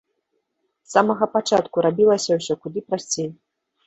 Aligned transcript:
З 0.89 0.93
самага 0.93 1.27
пачатку 1.35 1.83
рабілася 1.87 2.37
ўсё 2.39 2.57
куды 2.65 2.83
прасцей. 2.89 3.29